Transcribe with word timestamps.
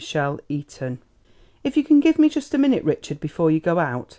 CHAPTER 0.03 0.41
IV 0.49 0.97
"If 1.63 1.77
you 1.77 1.83
can 1.83 1.99
give 1.99 2.17
me 2.17 2.27
just 2.27 2.55
a 2.55 2.57
minute, 2.57 2.83
Richard, 2.83 3.19
before 3.19 3.51
you 3.51 3.59
go 3.59 3.77
out." 3.77 4.09